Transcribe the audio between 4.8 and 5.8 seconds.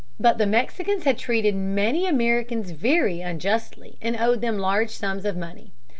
sums of money.